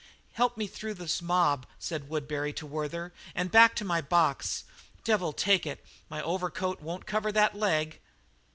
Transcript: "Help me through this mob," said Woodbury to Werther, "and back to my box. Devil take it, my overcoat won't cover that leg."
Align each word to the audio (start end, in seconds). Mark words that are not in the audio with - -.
"Help 0.33 0.57
me 0.57 0.65
through 0.65 0.95
this 0.95 1.21
mob," 1.21 1.67
said 1.77 2.09
Woodbury 2.09 2.53
to 2.53 2.65
Werther, 2.65 3.13
"and 3.35 3.51
back 3.51 3.75
to 3.75 3.85
my 3.85 4.01
box. 4.01 4.63
Devil 5.03 5.31
take 5.31 5.67
it, 5.67 5.85
my 6.09 6.23
overcoat 6.23 6.81
won't 6.81 7.05
cover 7.05 7.31
that 7.31 7.53
leg." 7.53 7.99